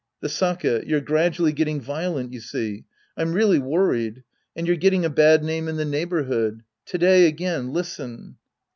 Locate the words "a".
5.05-5.11